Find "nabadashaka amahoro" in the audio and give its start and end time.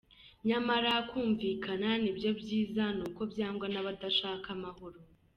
3.73-4.97